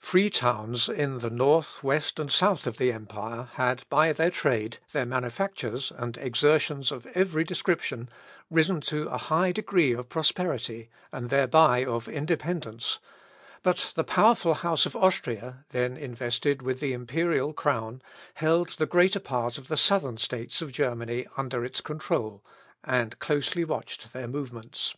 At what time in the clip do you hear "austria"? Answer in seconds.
14.96-15.64